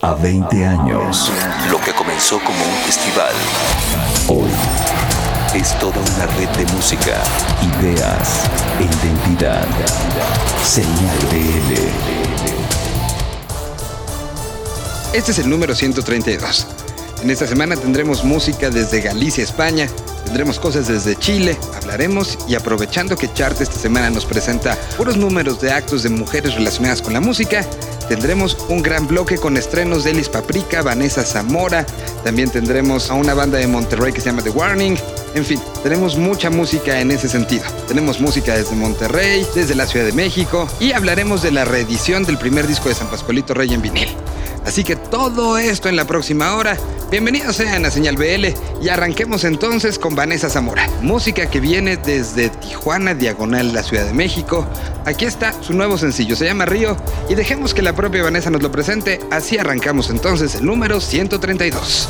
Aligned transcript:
A 0.00 0.14
20 0.14 0.64
años, 0.64 1.32
lo 1.72 1.80
que 1.80 1.90
comenzó 1.92 2.38
como 2.38 2.64
un 2.64 2.74
festival, 2.86 3.34
hoy 4.28 4.48
es 5.60 5.76
toda 5.80 5.98
una 5.98 6.26
red 6.36 6.48
de 6.50 6.72
música, 6.72 7.20
ideas 7.80 8.44
e 8.78 8.84
identidad. 8.84 9.66
Señal 10.62 11.18
BL. 11.32 11.74
Este 15.16 15.32
es 15.32 15.38
el 15.40 15.50
número 15.50 15.74
132. 15.74 16.68
En 17.24 17.30
esta 17.30 17.48
semana 17.48 17.74
tendremos 17.74 18.22
música 18.22 18.70
desde 18.70 19.00
Galicia, 19.00 19.42
España, 19.42 19.88
tendremos 20.24 20.60
cosas 20.60 20.86
desde 20.86 21.16
Chile, 21.16 21.58
hablaremos 21.76 22.38
y 22.46 22.54
aprovechando 22.54 23.16
que 23.16 23.32
Chart 23.32 23.60
esta 23.60 23.74
semana 23.74 24.10
nos 24.10 24.24
presenta 24.24 24.76
puros 24.96 25.16
números 25.16 25.60
de 25.60 25.72
actos 25.72 26.04
de 26.04 26.10
mujeres 26.10 26.54
relacionadas 26.54 27.02
con 27.02 27.14
la 27.14 27.20
música, 27.20 27.64
tendremos 28.08 28.56
un 28.68 28.82
gran 28.82 29.06
bloque 29.06 29.38
con 29.38 29.56
estrenos 29.56 30.04
de 30.04 30.10
Elis 30.10 30.28
Paprika, 30.28 30.82
Vanessa 30.82 31.24
Zamora, 31.24 31.86
también 32.24 32.50
tendremos 32.50 33.10
a 33.10 33.14
una 33.14 33.34
banda 33.34 33.58
de 33.58 33.66
Monterrey 33.66 34.12
que 34.12 34.20
se 34.20 34.30
llama 34.30 34.42
The 34.42 34.50
Warning, 34.50 34.96
en 35.34 35.44
fin, 35.44 35.60
tenemos 35.82 36.16
mucha 36.16 36.50
música 36.50 37.00
en 37.00 37.10
ese 37.10 37.28
sentido. 37.28 37.64
Tenemos 37.86 38.20
música 38.20 38.56
desde 38.56 38.74
Monterrey, 38.74 39.46
desde 39.54 39.74
la 39.74 39.86
Ciudad 39.86 40.06
de 40.06 40.12
México 40.12 40.68
y 40.80 40.92
hablaremos 40.92 41.42
de 41.42 41.52
la 41.52 41.64
reedición 41.64 42.24
del 42.24 42.38
primer 42.38 42.66
disco 42.66 42.88
de 42.88 42.94
San 42.94 43.08
Pascualito 43.08 43.54
Rey 43.54 43.72
en 43.72 43.82
vinil. 43.82 44.08
Así 44.68 44.84
que 44.84 44.96
todo 44.96 45.56
esto 45.56 45.88
en 45.88 45.96
la 45.96 46.06
próxima 46.06 46.54
hora. 46.54 46.76
Bienvenidos 47.10 47.56
sean 47.56 47.86
a 47.86 47.90
Señal 47.90 48.18
BL 48.18 48.48
y 48.82 48.90
arranquemos 48.90 49.44
entonces 49.44 49.98
con 49.98 50.14
Vanessa 50.14 50.50
Zamora. 50.50 50.86
Música 51.00 51.48
que 51.48 51.58
viene 51.58 51.96
desde 51.96 52.50
Tijuana, 52.50 53.14
diagonal 53.14 53.72
la 53.72 53.82
Ciudad 53.82 54.04
de 54.04 54.12
México. 54.12 54.68
Aquí 55.06 55.24
está 55.24 55.54
su 55.62 55.72
nuevo 55.72 55.96
sencillo, 55.96 56.36
se 56.36 56.44
llama 56.44 56.66
Río 56.66 56.98
y 57.30 57.34
dejemos 57.34 57.72
que 57.72 57.80
la 57.80 57.94
propia 57.94 58.22
Vanessa 58.22 58.50
nos 58.50 58.62
lo 58.62 58.70
presente. 58.70 59.20
Así 59.30 59.56
arrancamos 59.56 60.10
entonces 60.10 60.56
el 60.56 60.66
número 60.66 61.00
132. 61.00 62.08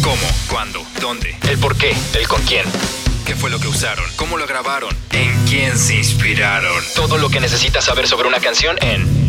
¿Cómo? 0.00 0.16
¿Cuándo? 0.48 0.80
¿Dónde? 1.00 1.36
¿El 1.50 1.58
por 1.58 1.74
qué? 1.74 1.92
¿El 2.16 2.28
con 2.28 2.40
quién? 2.42 2.66
¿Qué 3.26 3.34
fue 3.34 3.50
lo 3.50 3.58
que 3.58 3.66
usaron? 3.66 4.04
¿Cómo 4.14 4.36
lo 4.36 4.46
grabaron? 4.46 4.96
¿En 5.10 5.44
quién 5.48 5.76
se 5.76 5.96
inspiraron? 5.96 6.84
Todo 6.94 7.18
lo 7.18 7.30
que 7.30 7.40
necesitas 7.40 7.84
saber 7.84 8.06
sobre 8.06 8.28
una 8.28 8.38
canción 8.38 8.76
en 8.80 9.21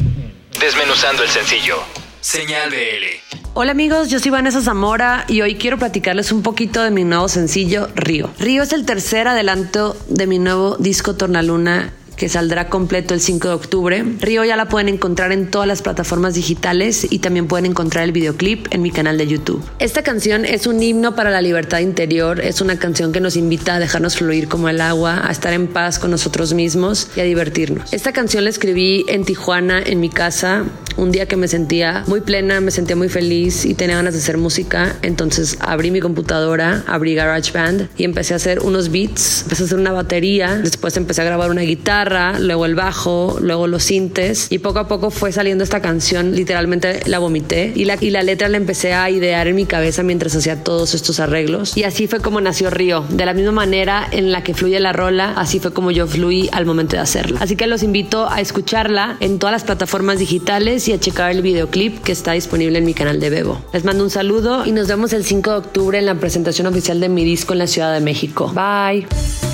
Desmenuzando 0.59 1.23
el 1.23 1.29
sencillo. 1.29 1.77
Señal 2.21 2.69
BL. 2.69 3.37
Hola 3.53 3.71
amigos, 3.71 4.09
yo 4.09 4.19
soy 4.19 4.31
Vanessa 4.31 4.61
Zamora 4.61 5.25
y 5.27 5.41
hoy 5.41 5.55
quiero 5.55 5.77
platicarles 5.77 6.31
un 6.31 6.41
poquito 6.41 6.81
de 6.81 6.89
mi 6.89 7.03
nuevo 7.03 7.27
sencillo 7.27 7.89
Río. 7.95 8.29
Río 8.39 8.63
es 8.63 8.71
el 8.73 8.85
tercer 8.85 9.27
adelanto 9.27 9.97
de 10.07 10.25
mi 10.25 10.39
nuevo 10.39 10.77
disco 10.77 11.15
Tornaluna 11.15 11.93
que 12.23 12.29
saldrá 12.29 12.69
completo 12.69 13.13
el 13.13 13.19
5 13.19 13.49
de 13.49 13.53
octubre. 13.53 14.05
Río 14.21 14.45
ya 14.45 14.55
la 14.55 14.69
pueden 14.69 14.87
encontrar 14.87 15.33
en 15.33 15.51
todas 15.51 15.67
las 15.67 15.81
plataformas 15.81 16.35
digitales 16.35 17.05
y 17.09 17.19
también 17.19 17.47
pueden 17.47 17.65
encontrar 17.65 18.05
el 18.05 18.13
videoclip 18.13 18.67
en 18.71 18.81
mi 18.81 18.91
canal 18.91 19.17
de 19.17 19.27
YouTube. 19.27 19.61
Esta 19.79 20.03
canción 20.03 20.45
es 20.45 20.65
un 20.65 20.81
himno 20.81 21.17
para 21.17 21.31
la 21.31 21.41
libertad 21.41 21.79
interior, 21.79 22.39
es 22.39 22.61
una 22.61 22.79
canción 22.79 23.11
que 23.11 23.19
nos 23.19 23.35
invita 23.35 23.75
a 23.75 23.79
dejarnos 23.79 24.15
fluir 24.15 24.47
como 24.47 24.69
el 24.69 24.79
agua, 24.79 25.27
a 25.27 25.33
estar 25.33 25.51
en 25.51 25.67
paz 25.67 25.99
con 25.99 26.11
nosotros 26.11 26.53
mismos 26.53 27.09
y 27.17 27.19
a 27.19 27.25
divertirnos. 27.25 27.91
Esta 27.91 28.13
canción 28.13 28.45
la 28.45 28.51
escribí 28.51 29.03
en 29.09 29.25
Tijuana, 29.25 29.83
en 29.85 29.99
mi 29.99 30.07
casa, 30.07 30.63
un 30.95 31.11
día 31.11 31.25
que 31.25 31.35
me 31.35 31.47
sentía 31.47 32.03
muy 32.07 32.21
plena, 32.21 32.61
me 32.61 32.71
sentía 32.71 32.95
muy 32.95 33.09
feliz 33.09 33.65
y 33.65 33.73
tenía 33.73 33.95
ganas 33.95 34.13
de 34.13 34.19
hacer 34.19 34.37
música, 34.37 34.95
entonces 35.01 35.57
abrí 35.59 35.91
mi 35.91 35.99
computadora, 35.99 36.83
abrí 36.87 37.15
GarageBand 37.15 37.89
y 37.97 38.03
empecé 38.03 38.33
a 38.33 38.37
hacer 38.37 38.59
unos 38.59 38.91
beats, 38.91 39.43
empecé 39.43 39.63
a 39.63 39.65
hacer 39.65 39.79
una 39.79 39.91
batería, 39.91 40.55
después 40.57 40.95
empecé 40.97 41.21
a 41.21 41.25
grabar 41.25 41.51
una 41.51 41.61
guitarra, 41.61 42.12
luego 42.39 42.65
el 42.65 42.75
bajo, 42.75 43.37
luego 43.41 43.67
los 43.67 43.83
sintes 43.83 44.47
y 44.49 44.59
poco 44.59 44.79
a 44.79 44.87
poco 44.87 45.11
fue 45.11 45.31
saliendo 45.31 45.63
esta 45.63 45.81
canción, 45.81 46.35
literalmente 46.35 47.01
la 47.05 47.19
vomité 47.19 47.71
y 47.75 47.85
la, 47.85 47.97
y 47.99 48.09
la 48.09 48.23
letra 48.23 48.47
la 48.49 48.57
empecé 48.57 48.93
a 48.93 49.09
idear 49.09 49.47
en 49.47 49.55
mi 49.55 49.65
cabeza 49.65 50.03
mientras 50.03 50.35
hacía 50.35 50.63
todos 50.63 50.93
estos 50.93 51.19
arreglos 51.19 51.75
y 51.75 51.83
así 51.83 52.07
fue 52.07 52.19
como 52.19 52.41
nació 52.41 52.69
Río, 52.69 53.03
de 53.09 53.25
la 53.25 53.33
misma 53.33 53.51
manera 53.51 54.07
en 54.11 54.31
la 54.31 54.43
que 54.43 54.53
fluye 54.53 54.79
la 54.79 54.93
rola, 54.93 55.33
así 55.35 55.59
fue 55.59 55.73
como 55.73 55.91
yo 55.91 56.07
fluí 56.07 56.49
al 56.51 56.65
momento 56.65 56.95
de 56.95 57.01
hacerla. 57.01 57.39
Así 57.41 57.55
que 57.55 57.67
los 57.67 57.83
invito 57.83 58.29
a 58.29 58.41
escucharla 58.41 59.17
en 59.19 59.39
todas 59.39 59.53
las 59.53 59.63
plataformas 59.63 60.19
digitales 60.19 60.87
y 60.87 60.93
a 60.93 60.99
checar 60.99 61.31
el 61.31 61.41
videoclip 61.41 62.01
que 62.03 62.11
está 62.11 62.33
disponible 62.33 62.77
en 62.77 62.85
mi 62.85 62.93
canal 62.93 63.19
de 63.19 63.29
Bebo. 63.29 63.61
Les 63.73 63.83
mando 63.83 64.03
un 64.03 64.09
saludo 64.09 64.65
y 64.65 64.71
nos 64.71 64.87
vemos 64.87 65.13
el 65.13 65.23
5 65.23 65.49
de 65.49 65.57
octubre 65.57 65.97
en 65.99 66.05
la 66.05 66.15
presentación 66.15 66.67
oficial 66.67 66.99
de 66.99 67.09
mi 67.09 67.23
disco 67.23 67.53
en 67.53 67.59
la 67.59 67.67
Ciudad 67.67 67.93
de 67.93 68.01
México. 68.01 68.51
Bye. 68.53 69.52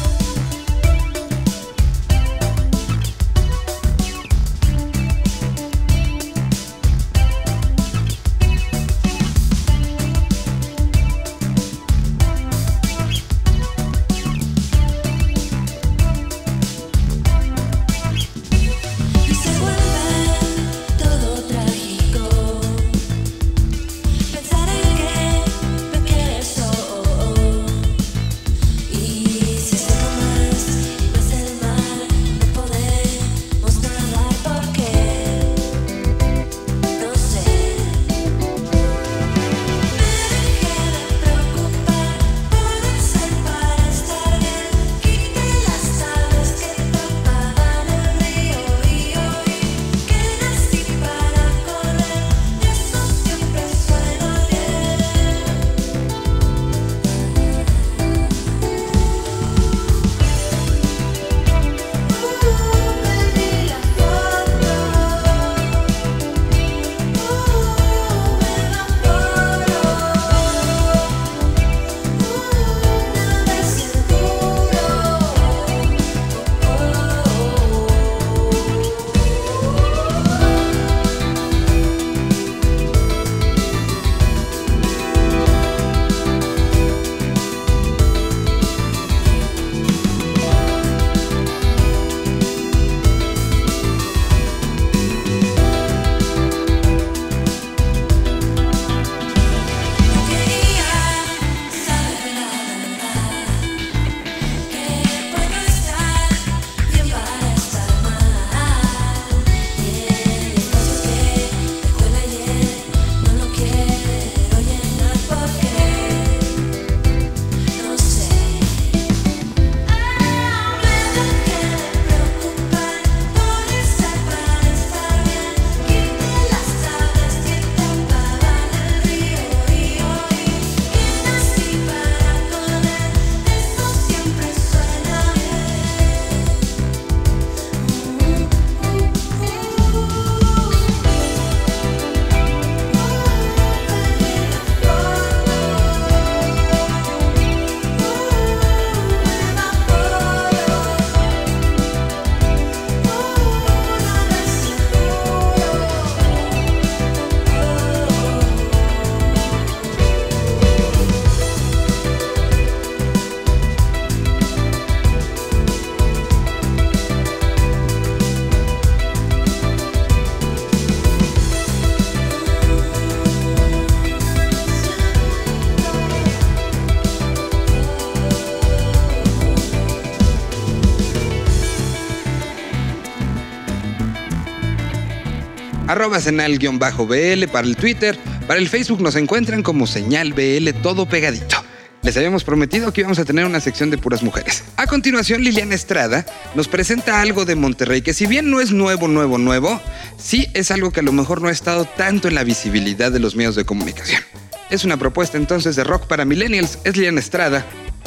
Arroba 186.00 186.22
señal-bl 186.22 187.48
para 187.50 187.68
el 187.68 187.76
Twitter, 187.76 188.18
para 188.48 188.58
el 188.58 188.70
Facebook 188.70 189.02
nos 189.02 189.18
encuentran 189.18 189.62
como 189.62 189.86
señal 189.86 190.32
BL 190.32 190.70
todo 190.82 191.06
pegadito. 191.06 191.58
Les 192.04 192.16
habíamos 192.16 192.46
prometido 192.46 192.94
que 192.94 193.02
íbamos 193.02 193.20
a 193.20 193.26
tener 193.26 193.46
una 193.46 193.60
sección 193.60 193.90
de 193.90 193.98
puras 193.98 194.24
mujeres. 194.24 194.64
A 194.78 194.88
continuación, 194.88 195.44
Liliana 195.44 195.76
Estrada 195.76 196.26
nos 196.56 196.70
presenta 196.70 197.20
algo 197.20 197.44
de 197.44 197.56
Monterrey 197.56 198.02
que 198.02 198.14
si 198.14 198.28
bien 198.28 198.50
no 198.50 198.62
es 198.62 198.72
nuevo, 198.72 199.10
nuevo, 199.10 199.38
nuevo, 199.38 199.82
sí 200.18 200.48
es 200.54 200.72
algo 200.72 200.92
que 200.92 201.02
a 201.02 201.04
lo 201.04 201.12
mejor 201.12 201.42
no 201.42 201.50
ha 201.50 201.52
estado 201.52 201.84
tanto 201.84 202.30
en 202.30 202.36
la 202.36 202.46
visibilidad 202.46 203.12
de 203.12 203.20
los 203.20 203.36
medios 203.36 203.56
de 203.56 203.66
comunicación. 203.66 204.22
Es 204.70 204.86
una 204.86 204.96
propuesta 204.96 205.38
entonces 205.38 205.76
de 205.76 205.84
rock 205.84 206.08
para 206.08 206.24
millennials. 206.24 206.80
Es 206.86 206.96
Liliana 206.96 207.20
Estrada, 207.20 207.66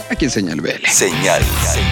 aquí 0.09 0.25
en 0.25 0.31
Señal 0.31 0.63
BL. 0.63 0.87
Señal 0.89 1.43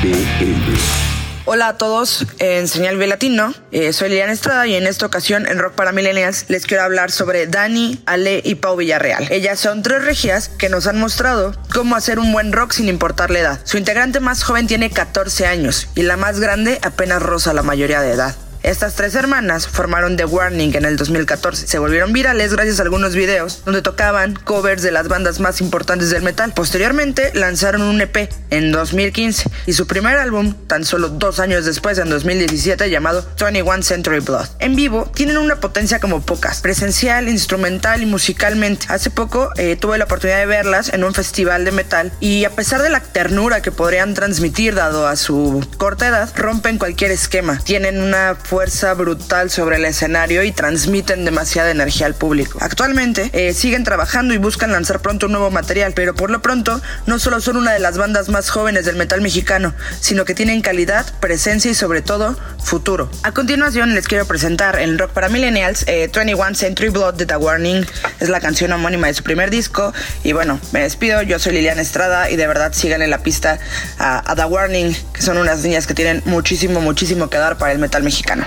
BL. 0.03 1.20
Hola 1.47 1.69
a 1.69 1.79
todos 1.79 2.27
en 2.39 2.69
Señal 2.69 2.99
Latino. 3.09 3.55
Eh, 3.73 3.93
soy 3.93 4.11
Liliana 4.11 4.33
Estrada 4.33 4.67
y 4.67 4.75
en 4.75 4.87
esta 4.87 5.07
ocasión 5.07 5.47
en 5.47 5.59
Rock 5.59 5.75
para 5.75 5.91
Millennials 5.91 6.45
les 6.49 6.67
quiero 6.67 6.83
hablar 6.83 7.11
sobre 7.11 7.47
Dani, 7.47 7.99
Ale 8.05 8.43
y 8.45 8.57
Pau 8.57 8.77
Villarreal. 8.77 9.27
Ellas 9.31 9.59
son 9.59 9.83
tres 9.83 10.05
regias 10.05 10.49
que 10.51 10.69
nos 10.69 10.87
han 10.87 11.01
mostrado 11.01 11.55
cómo 11.73 11.97
hacer 11.97 12.19
un 12.19 12.33
buen 12.33 12.53
rock 12.53 12.73
sin 12.73 12.89
importar 12.89 13.31
la 13.31 13.39
edad. 13.39 13.61
Su 13.65 13.79
integrante 13.79 14.21
más 14.21 14.43
joven 14.43 14.67
tiene 14.67 14.91
14 14.91 15.47
años 15.47 15.89
y 15.95 16.03
la 16.03 16.19
más 16.19 16.41
grande 16.41 16.79
apenas 16.83 17.23
roza 17.23 17.55
la 17.55 17.63
mayoría 17.63 18.03
de 18.03 18.13
edad. 18.13 18.37
Estas 18.63 18.95
tres 18.95 19.15
hermanas 19.15 19.67
formaron 19.67 20.19
The 20.19 20.27
Warning 20.27 20.77
en 20.77 20.85
el 20.85 20.99
2014. 20.99 21.67
Se 21.67 21.79
volvieron 21.79 22.13
virales 22.13 22.53
gracias 22.53 22.79
a 22.79 22.83
algunos 22.83 23.15
videos 23.15 23.63
donde 23.65 23.81
tocaban 23.81 24.35
covers 24.35 24.83
de 24.83 24.91
las 24.91 25.09
bandas 25.09 25.41
más 25.41 25.63
importantes 25.63 26.11
del 26.11 26.23
metal. 26.23 26.53
Posteriormente 26.55 27.33
lanzaron 27.33 27.81
un 27.81 28.03
EP 28.03 28.31
en 28.51 28.71
2015 28.71 29.49
y 29.65 29.73
su 29.73 29.87
primer 29.87 30.19
álbum, 30.19 30.53
tan 30.67 30.85
solo 30.85 31.09
dos 31.09 31.41
años 31.41 31.65
después, 31.65 31.97
en 31.97 32.11
2017, 32.11 32.91
llamado 32.91 33.27
21 33.41 33.83
Century 33.83 34.21
Blood. 34.21 34.47
En 34.59 34.77
vivo 34.77 35.11
tienen 35.15 35.39
una 35.39 35.57
potencia 35.57 35.99
como 35.99 36.21
pocas, 36.21 36.61
presencial, 36.61 37.31
instrumental 37.31 38.03
y 38.03 38.07
musicalmente. 38.07 38.87
Hace 38.91 39.09
poco 39.09 39.51
eh, 39.57 39.77
tuve 39.77 39.97
la 39.97 40.05
oportunidad 40.05 40.39
de 40.39 40.47
verlas 40.47 40.93
en 40.93 41.03
un 41.05 41.15
festival 41.15 41.65
de 41.65 41.73
metal 41.73 42.13
y 42.21 42.45
a 42.45 42.51
pesar 42.51 42.83
de 42.83 42.91
la 42.91 43.01
ternura 43.01 43.63
que 43.63 43.73
podrían 43.73 44.13
transmitir 44.13 44.75
dado 44.75 45.07
a 45.07 45.17
su 45.17 45.67
corta 45.79 46.09
edad, 46.09 46.31
rompen 46.37 46.77
cualquier 46.77 47.11
esquema. 47.11 47.59
Tienen 47.65 48.03
una 48.03 48.37
fuerza 48.51 48.95
brutal 48.95 49.49
sobre 49.49 49.77
el 49.77 49.85
escenario 49.85 50.43
y 50.43 50.51
transmiten 50.51 51.25
demasiada 51.25 51.71
energía 51.71 52.07
al 52.07 52.17
público. 52.17 52.59
Actualmente 52.61 53.31
eh, 53.33 53.55
siguen 53.55 53.85
trabajando 53.85 54.35
y 54.35 54.39
buscan 54.39 54.73
lanzar 54.73 55.01
pronto 55.01 55.27
un 55.27 55.33
nuevo 55.33 55.53
material, 55.53 55.93
pero 55.95 56.17
por 56.17 56.33
lo 56.33 56.43
pronto 56.43 56.83
no 57.07 57.21
solo 57.21 57.41
son 57.41 57.59
una 57.59 57.73
de 57.73 57.79
las 57.79 57.97
bandas 57.97 58.29
más 58.29 58.51
jóvenes 58.51 58.87
del 58.87 58.97
metal 58.97 59.21
mexicano, 59.21 59.73
sino 60.01 60.25
que 60.25 60.35
tienen 60.35 60.63
calidad, 60.63 61.07
presencia 61.21 61.71
y 61.71 61.75
sobre 61.75 62.03
todo 62.03 62.37
futuro. 62.61 63.09
A 63.23 63.31
continuación 63.31 63.95
les 63.95 64.09
quiero 64.09 64.27
presentar 64.27 64.81
en 64.81 64.99
Rock 64.99 65.13
para 65.13 65.29
Millennials 65.29 65.85
eh, 65.87 66.11
21 66.13 66.57
Century 66.57 66.89
Blood 66.89 67.15
de 67.15 67.27
The 67.27 67.37
Warning, 67.37 67.87
es 68.19 68.31
la 68.31 68.41
canción 68.41 68.73
homónima 68.73 69.07
de 69.07 69.15
su 69.15 69.23
primer 69.23 69.51
disco 69.51 69.95
y 70.25 70.33
bueno, 70.33 70.59
me 70.73 70.81
despido, 70.81 71.23
yo 71.23 71.39
soy 71.39 71.53
Liliana 71.53 71.83
Estrada 71.83 72.29
y 72.29 72.35
de 72.35 72.49
verdad 72.49 72.73
sigan 72.73 73.01
en 73.01 73.11
la 73.11 73.23
pista 73.23 73.61
a, 74.01 74.29
a 74.29 74.35
The 74.35 74.47
Warning, 74.47 74.93
que 75.13 75.23
son 75.23 75.39
unas 75.39 75.63
niñas 75.63 75.87
que 75.87 75.95
tienen 75.95 76.21
muchísimo, 76.25 76.81
muchísimo 76.81 77.31
que 77.31 77.39
dar 77.39 77.57
para 77.57 77.71
el 77.71 77.79
metal 77.79 78.03
mexicano. 78.03 78.40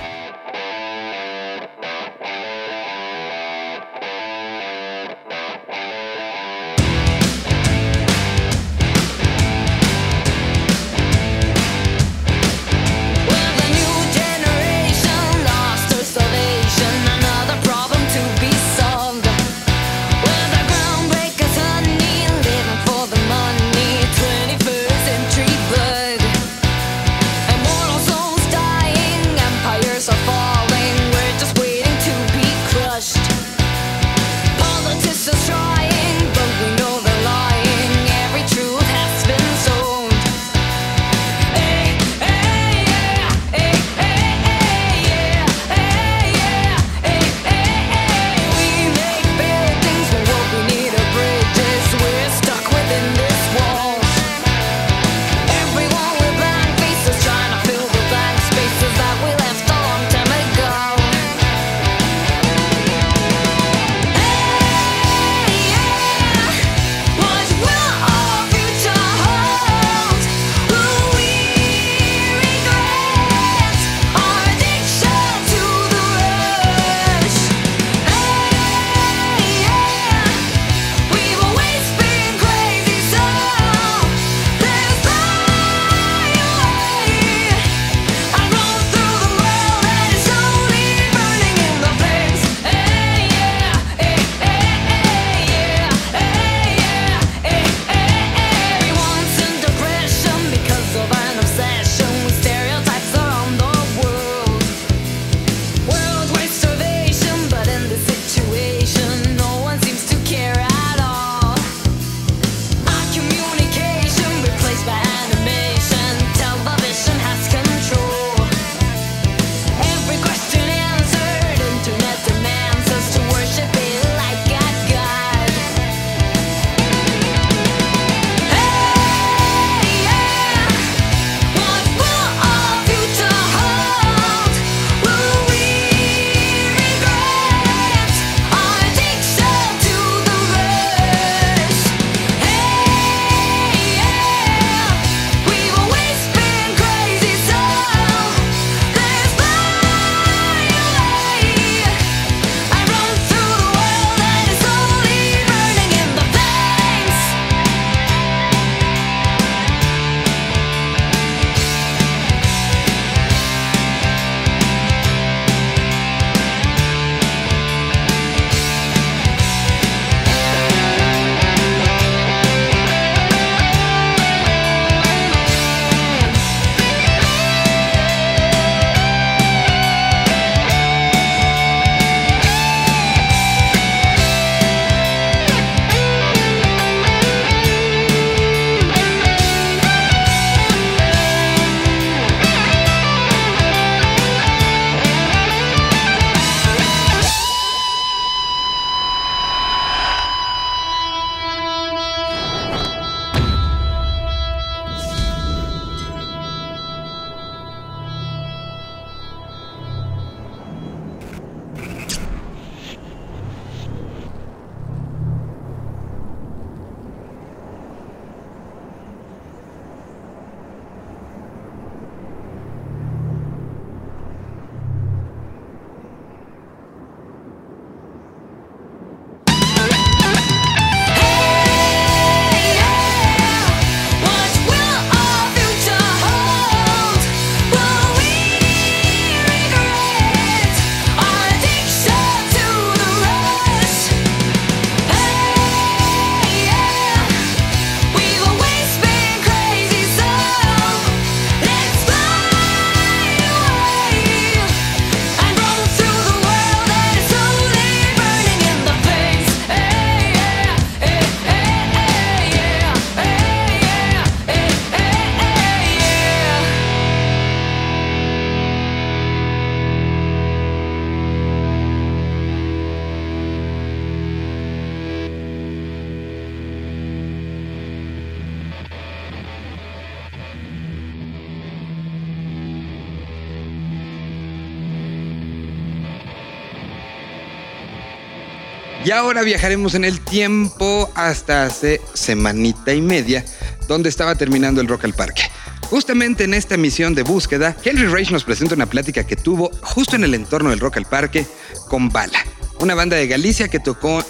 Ahora 289.13 289.43
viajaremos 289.43 289.95
en 289.95 290.05
el 290.05 290.19
tiempo 290.19 291.09
hasta 291.15 291.65
hace 291.65 292.01
semanita 292.13 292.93
y 292.93 293.01
media, 293.01 293.45
donde 293.87 294.09
estaba 294.09 294.35
terminando 294.35 294.81
el 294.81 294.87
Rock 294.87 295.05
al 295.05 295.13
Parque. 295.13 295.43
Justamente 295.89 296.43
en 296.45 296.53
esta 296.53 296.77
misión 296.77 297.13
de 297.13 297.23
búsqueda, 297.23 297.75
Henry 297.83 298.07
Rage 298.07 298.31
nos 298.31 298.43
presenta 298.43 298.75
una 298.75 298.85
plática 298.85 299.25
que 299.25 299.35
tuvo 299.35 299.71
justo 299.81 300.15
en 300.15 300.23
el 300.23 300.33
entorno 300.33 300.69
del 300.71 300.79
Rock 300.79 300.97
al 300.97 301.05
Parque 301.05 301.45
con 301.87 302.09
Bala, 302.09 302.39
una 302.79 302.95
banda 302.95 303.15
de 303.15 303.27
Galicia 303.27 303.67
que 303.67 303.79
tocó 303.79 304.23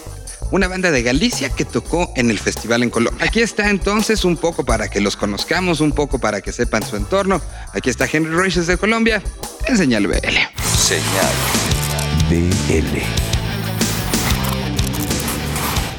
una 0.51 0.67
banda 0.67 0.91
de 0.91 1.01
Galicia 1.01 1.49
que 1.49 1.65
tocó 1.65 2.11
en 2.15 2.29
el 2.29 2.37
festival 2.37 2.83
en 2.83 2.91
Colombia. 2.91 3.25
Aquí 3.25 3.41
está 3.41 3.69
entonces 3.69 4.23
un 4.23 4.37
poco 4.37 4.63
para 4.63 4.87
que 4.87 5.01
los 5.01 5.17
conozcamos, 5.17 5.79
un 5.79 5.93
poco 5.93 6.19
para 6.19 6.41
que 6.41 6.51
sepan 6.51 6.83
su 6.83 6.95
entorno. 6.95 7.41
Aquí 7.73 7.89
está 7.89 8.07
Henry 8.11 8.35
Rage 8.35 8.61
de 8.61 8.77
Colombia, 8.77 9.23
en 9.67 9.77
BL. 9.77 10.07
Señal 10.77 11.33
BL. 12.29 13.32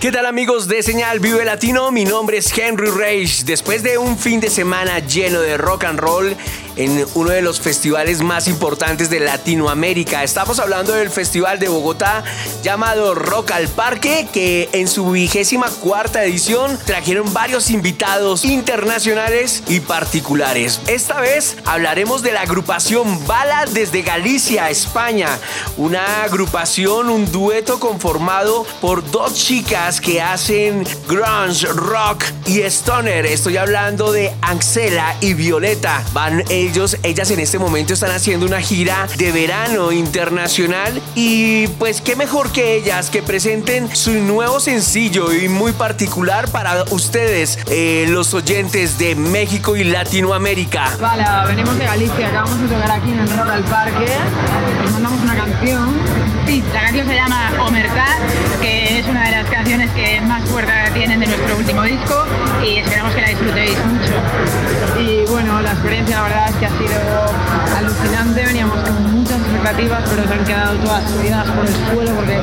¿Qué 0.04 0.12
tal 0.12 0.26
amigos 0.26 0.68
de 0.68 0.82
Señal 0.82 1.18
Vive 1.18 1.46
Latino? 1.46 1.90
Mi 1.90 2.04
nombre 2.04 2.36
es 2.36 2.52
Henry 2.58 2.88
Rage. 2.88 3.42
Después 3.46 3.82
de 3.82 3.96
un 3.96 4.18
fin 4.18 4.38
de 4.38 4.50
semana 4.50 4.98
lleno 4.98 5.40
de 5.40 5.56
rock 5.56 5.84
and 5.84 5.98
roll 5.98 6.36
en 6.76 7.06
uno 7.14 7.30
de 7.30 7.42
los 7.42 7.60
festivales 7.60 8.22
más 8.22 8.48
importantes 8.48 9.10
de 9.10 9.20
Latinoamérica, 9.20 10.22
estamos 10.22 10.58
hablando 10.58 10.92
del 10.92 11.10
Festival 11.10 11.58
de 11.58 11.68
Bogotá 11.68 12.24
llamado 12.62 13.14
Rock 13.14 13.52
al 13.52 13.68
Parque, 13.68 14.26
que 14.32 14.68
en 14.72 14.88
su 14.88 15.10
vigésima 15.10 15.68
cuarta 15.68 16.24
edición 16.24 16.78
trajeron 16.84 17.32
varios 17.32 17.70
invitados 17.70 18.44
internacionales 18.44 19.62
y 19.68 19.80
particulares. 19.80 20.80
Esta 20.86 21.20
vez 21.20 21.56
hablaremos 21.64 22.22
de 22.22 22.32
la 22.32 22.42
agrupación 22.42 23.26
Bala 23.26 23.66
desde 23.72 24.02
Galicia, 24.02 24.70
España. 24.70 25.28
Una 25.76 26.22
agrupación, 26.22 27.10
un 27.10 27.30
dueto 27.30 27.78
conformado 27.78 28.66
por 28.80 29.08
dos 29.10 29.34
chicas 29.34 30.00
que 30.00 30.20
hacen 30.20 30.86
grunge, 31.08 31.66
rock 31.66 32.24
y 32.46 32.60
stoner. 32.62 33.26
Estoy 33.26 33.56
hablando 33.56 34.12
de 34.12 34.32
Axela 34.42 35.16
y 35.20 35.34
Violeta. 35.34 36.04
Van 36.12 36.42
ellos, 36.66 36.96
ellas 37.02 37.30
en 37.30 37.40
este 37.40 37.58
momento 37.58 37.94
están 37.94 38.10
haciendo 38.10 38.46
una 38.46 38.60
gira 38.60 39.06
de 39.16 39.32
verano 39.32 39.92
internacional 39.92 41.00
y 41.14 41.66
pues 41.78 42.00
qué 42.00 42.16
mejor 42.16 42.50
que 42.52 42.76
ellas 42.76 43.10
que 43.10 43.22
presenten 43.22 43.94
su 43.94 44.12
nuevo 44.12 44.60
sencillo 44.60 45.32
y 45.32 45.48
muy 45.48 45.72
particular 45.72 46.50
para 46.50 46.84
ustedes, 46.90 47.58
eh, 47.70 48.06
los 48.08 48.34
oyentes 48.34 48.98
de 48.98 49.14
México 49.14 49.76
y 49.76 49.84
Latinoamérica. 49.84 50.96
Vale, 51.00 51.24
venimos 51.48 51.78
de 51.78 51.84
Galicia, 51.84 52.28
acabamos 52.28 52.60
de 52.60 52.68
tocar 52.68 52.90
aquí 52.90 53.10
en 53.10 53.18
el 53.18 53.28
Rock 53.28 53.48
al 53.48 53.64
Parque. 53.64 54.06
Os 54.84 54.90
mandamos 54.92 55.20
una 55.22 55.36
canción. 55.36 55.94
Sí, 56.46 56.62
la 56.72 56.80
canción 56.80 57.06
se 57.06 57.14
llama 57.14 57.52
Omertad, 57.66 58.18
que 58.60 58.83
es 59.04 59.10
una 59.10 59.24
de 59.24 59.30
las 59.32 59.50
canciones 59.50 59.90
que 59.90 60.20
más 60.22 60.42
fuerza 60.48 60.72
tienen 60.94 61.20
de 61.20 61.26
nuestro 61.26 61.56
último 61.56 61.82
disco 61.82 62.24
y 62.64 62.78
esperamos 62.78 63.14
que 63.14 63.20
la 63.20 63.28
disfrutéis 63.28 63.76
mucho. 63.84 64.12
Y 65.00 65.26
bueno, 65.30 65.60
la 65.60 65.72
experiencia 65.72 66.16
la 66.16 66.22
verdad 66.22 66.48
es 66.48 66.56
que 66.56 66.66
ha 66.66 66.70
sido 66.70 67.76
alucinante, 67.76 68.44
veníamos 68.46 68.78
con 68.78 69.18
muchas 69.18 69.40
expectativas, 69.40 70.02
pero 70.08 70.26
se 70.26 70.34
han 70.34 70.44
quedado 70.44 70.78
todas 70.78 71.10
subidas 71.10 71.50
por 71.50 71.66
el 71.66 71.74
suelo 71.74 72.14
porque 72.14 72.40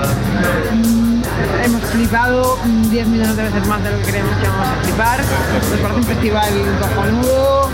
mm, 0.74 1.22
hemos 1.66 1.82
flipado 1.84 2.60
mm, 2.64 2.90
10 2.90 3.08
millones 3.08 3.38
de 3.38 3.44
veces 3.44 3.68
más 3.68 3.84
de 3.84 3.92
lo 3.92 3.98
que 3.98 4.04
creemos 4.04 4.38
que 4.38 4.48
vamos 4.48 4.68
a 4.68 4.84
flipar. 4.84 5.20
Nos 5.20 5.80
parece 5.80 6.00
un 6.00 6.04
festival 6.04 6.54
cojonudo, 6.80 7.70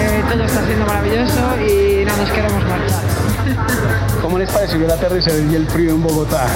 eh, 0.00 0.24
todo 0.28 0.44
está 0.44 0.64
siendo 0.64 0.86
maravilloso 0.86 1.56
y 1.60 2.04
no 2.04 2.16
nos 2.16 2.30
queremos 2.30 2.64
marchar. 2.64 3.15
¿Cómo 4.20 4.38
les 4.38 4.50
pareció 4.50 4.76
el 4.84 4.90
aterrizaje 4.90 5.44
y 5.50 5.54
el 5.54 5.66
frío 5.68 5.90
en 5.92 6.02
Bogotá? 6.02 6.46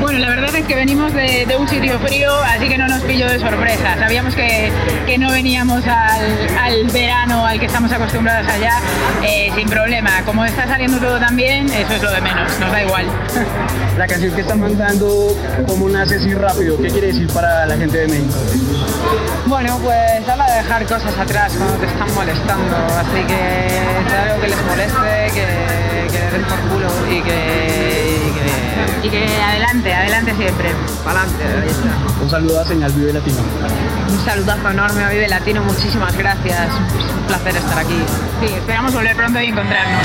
Bueno, 0.00 0.18
la 0.18 0.28
verdad 0.28 0.54
es 0.54 0.66
que 0.66 0.74
venimos 0.74 1.12
de, 1.14 1.46
de 1.46 1.56
un 1.56 1.68
sitio 1.68 1.98
frío, 2.00 2.32
así 2.42 2.68
que 2.68 2.78
no 2.78 2.88
nos 2.88 3.02
pilló 3.02 3.28
de 3.28 3.38
sorpresa. 3.38 3.96
Sabíamos 3.98 4.34
que, 4.34 4.70
que 5.06 5.18
no 5.18 5.30
veníamos 5.30 5.86
al, 5.86 6.48
al 6.60 6.86
verano 6.92 7.46
al 7.46 7.60
que 7.60 7.66
estamos 7.66 7.92
acostumbrados 7.92 8.48
allá 8.48 8.80
eh, 9.22 9.50
sin 9.54 9.68
problema. 9.68 10.10
Como 10.24 10.44
está 10.44 10.66
saliendo 10.66 10.98
todo 10.98 11.18
tan 11.18 11.36
bien, 11.36 11.66
eso 11.66 11.92
es 11.94 12.02
lo 12.02 12.10
de 12.10 12.20
menos, 12.20 12.58
nos 12.58 12.72
da 12.72 12.82
igual. 12.82 13.06
La 13.96 14.06
canción 14.06 14.34
que 14.34 14.40
están 14.40 14.60
mandando, 14.60 15.36
¿cómo 15.66 15.88
nace 15.88 16.16
así 16.16 16.34
rápido? 16.34 16.76
¿Qué 16.78 16.88
quiere 16.88 17.08
decir 17.08 17.28
para 17.28 17.66
la 17.66 17.76
gente 17.76 17.98
de 17.98 18.08
México? 18.08 18.34
Bueno, 19.46 19.78
pues 19.82 20.28
habla 20.28 20.46
de 20.50 20.56
dejar 20.56 20.84
cosas 20.86 21.16
atrás 21.16 21.52
cuando 21.56 21.76
te 21.76 21.86
están 21.86 22.14
molestando, 22.14 22.76
así 22.98 23.22
que 23.26 23.66
es 23.66 24.12
algo 24.12 24.40
que 24.40 24.48
les 24.48 24.62
moleste, 24.64 25.32
que, 25.32 26.12
que 26.12 26.15
den 26.18 26.44
por 26.44 26.58
culo 26.60 26.88
y 27.10 27.20
que, 27.22 28.18
y 28.26 28.30
que, 28.30 29.06
y 29.06 29.10
que 29.10 29.42
adelante, 29.42 29.94
adelante 29.94 30.34
siempre, 30.34 30.70
para 31.04 31.22
adelante, 31.22 31.44
ahí 31.44 31.68
está. 31.68 32.22
Un 32.22 32.30
saludo 32.30 32.60
a 32.60 32.64
Señal 32.64 32.92
Vive 32.92 33.12
Latino. 33.12 33.38
Un 34.08 34.24
saludazo 34.24 34.70
enorme 34.70 35.04
a 35.04 35.08
Vive 35.10 35.28
Latino, 35.28 35.62
muchísimas 35.62 36.16
gracias, 36.16 36.68
es 36.68 37.12
un 37.12 37.26
placer 37.26 37.56
estar 37.56 37.78
aquí. 37.78 38.02
Sí, 38.40 38.52
esperamos 38.54 38.92
volver 38.92 39.16
pronto 39.16 39.40
y 39.40 39.46
encontrarnos. 39.46 40.02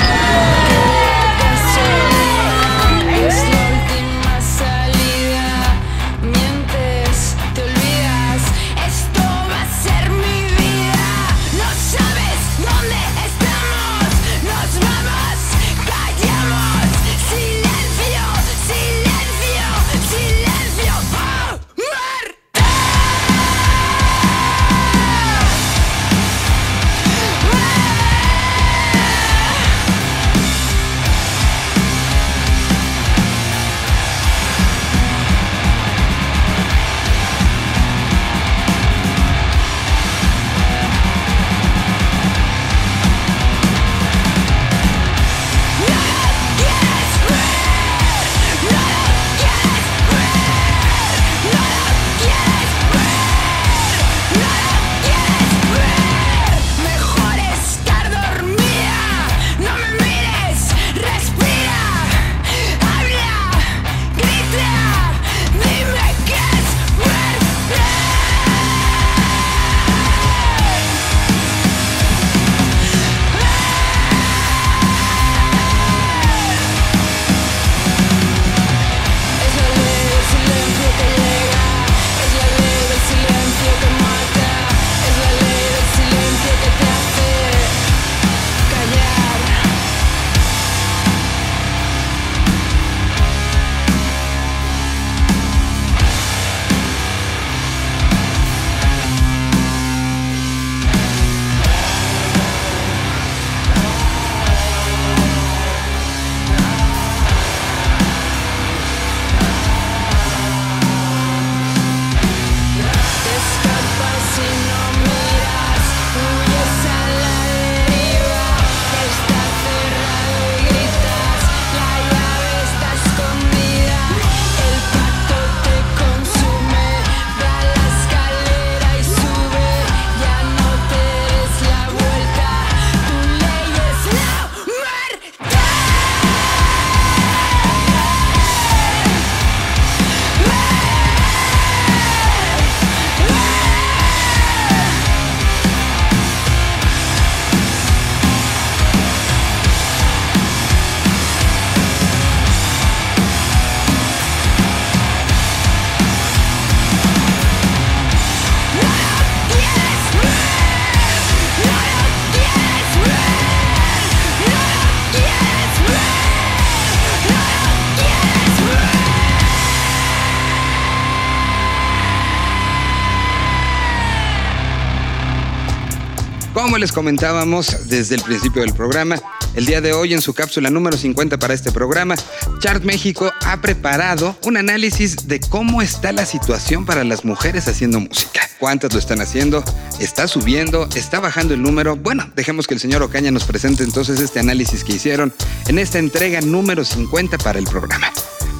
Como 176.72 176.78
les 176.78 176.92
comentábamos 176.92 177.86
desde 177.90 178.14
el 178.14 178.22
principio 178.22 178.62
del 178.62 178.72
programa, 178.72 179.16
el 179.54 179.66
día 179.66 179.82
de 179.82 179.92
hoy 179.92 180.14
en 180.14 180.22
su 180.22 180.32
cápsula 180.32 180.70
número 180.70 180.96
50 180.96 181.38
para 181.38 181.52
este 181.52 181.70
programa, 181.70 182.14
Chart 182.60 182.82
México 182.82 183.30
ha 183.44 183.60
preparado 183.60 184.38
un 184.44 184.56
análisis 184.56 185.28
de 185.28 185.38
cómo 185.38 185.82
está 185.82 186.12
la 186.12 186.24
situación 186.24 186.86
para 186.86 187.04
las 187.04 187.26
mujeres 187.26 187.68
haciendo 187.68 188.00
música. 188.00 188.48
¿Cuántas 188.58 188.90
lo 188.94 188.98
están 188.98 189.20
haciendo? 189.20 189.62
¿Está 190.00 190.26
subiendo? 190.26 190.88
¿Está 190.94 191.20
bajando 191.20 191.52
el 191.52 191.60
número? 191.60 191.94
Bueno, 191.94 192.32
dejemos 192.34 192.66
que 192.66 192.72
el 192.72 192.80
señor 192.80 193.02
Ocaña 193.02 193.30
nos 193.30 193.44
presente 193.44 193.84
entonces 193.84 194.18
este 194.18 194.40
análisis 194.40 194.82
que 194.82 194.94
hicieron 194.94 195.30
en 195.68 195.78
esta 195.78 195.98
entrega 195.98 196.40
número 196.40 196.86
50 196.86 197.36
para 197.36 197.58
el 197.58 197.66
programa. 197.66 198.10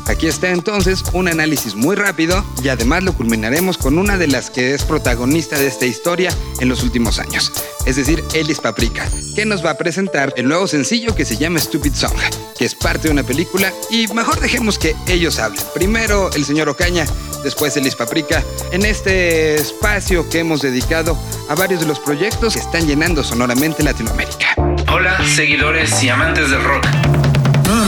Aquí 0.06 0.26
está 0.26 0.50
entonces 0.50 1.04
un 1.12 1.28
análisis 1.28 1.74
muy 1.74 1.96
rápido 1.96 2.44
y 2.62 2.68
además 2.68 3.02
lo 3.02 3.12
culminaremos 3.12 3.78
con 3.78 3.98
una 3.98 4.18
de 4.18 4.26
las 4.26 4.50
que 4.50 4.74
es 4.74 4.84
protagonista 4.84 5.58
de 5.58 5.66
esta 5.66 5.86
historia 5.86 6.30
en 6.60 6.68
los 6.68 6.82
últimos 6.82 7.18
años, 7.18 7.52
es 7.86 7.96
decir, 7.96 8.22
Elis 8.34 8.60
Paprika, 8.60 9.08
que 9.34 9.46
nos 9.46 9.64
va 9.64 9.70
a 9.70 9.78
presentar 9.78 10.34
el 10.36 10.48
nuevo 10.48 10.66
sencillo 10.66 11.14
que 11.14 11.24
se 11.24 11.36
llama 11.36 11.60
Stupid 11.60 11.94
Song, 11.94 12.16
que 12.56 12.64
es 12.64 12.74
parte 12.74 13.08
de 13.08 13.12
una 13.12 13.22
película 13.22 13.72
y 13.90 14.08
mejor 14.08 14.40
dejemos 14.40 14.78
que 14.78 14.94
ellos 15.06 15.38
hablen. 15.38 15.62
Primero 15.74 16.30
el 16.32 16.44
señor 16.44 16.68
Ocaña, 16.68 17.06
después 17.44 17.76
Elis 17.76 17.94
Paprika, 17.94 18.42
en 18.72 18.84
este 18.84 19.54
espacio 19.54 20.28
que 20.28 20.40
hemos 20.40 20.62
dedicado 20.62 21.16
a 21.48 21.54
varios 21.54 21.80
de 21.80 21.86
los 21.86 22.00
proyectos 22.00 22.54
que 22.54 22.60
están 22.60 22.86
llenando 22.86 23.22
sonoramente 23.22 23.82
Latinoamérica. 23.82 24.54
Hola, 24.92 25.24
seguidores 25.26 26.02
y 26.02 26.08
amantes 26.08 26.50
del 26.50 26.62
rock. 26.62 27.21